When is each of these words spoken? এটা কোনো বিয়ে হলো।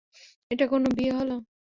এটা 0.51 0.65
কোনো 0.67 0.87
বিয়ে 0.97 1.13
হলো। 1.13 1.35